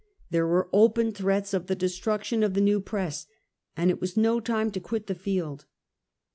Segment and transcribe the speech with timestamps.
[0.31, 3.27] There were open threats of the destruction of the new^ press,
[3.77, 5.67] and it was no time to quit the field.